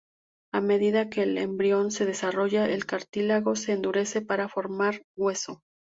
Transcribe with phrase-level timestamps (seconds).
[0.51, 5.61] A medida que el embrión se desarrolla, el cartílago se endurece para formar hueso.